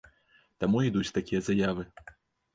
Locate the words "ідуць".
0.91-1.13